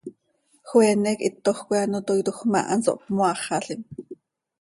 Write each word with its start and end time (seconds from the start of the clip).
Joeene 0.69 1.11
quih 1.19 1.27
hitoj 1.35 1.57
coi 1.65 1.79
ano 1.83 1.99
toiitoj 2.07 2.39
ma, 2.51 2.59
hanso 2.71 2.91
hpmoaaxalim. 3.01 3.81